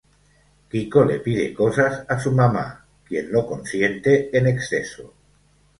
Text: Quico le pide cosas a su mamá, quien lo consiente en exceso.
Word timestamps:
Quico 0.71 1.03
le 1.09 1.17
pide 1.25 1.53
cosas 1.53 2.03
a 2.09 2.19
su 2.19 2.31
mamá, 2.31 2.83
quien 3.03 3.31
lo 3.31 3.45
consiente 3.45 4.35
en 4.35 4.47
exceso. 4.47 5.13